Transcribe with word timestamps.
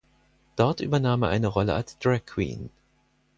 Dort 0.55 0.81
übernahm 0.81 1.21
er 1.21 1.29
eine 1.29 1.45
Rolle 1.45 1.75
als 1.75 1.99
Dragqueen. 1.99 2.71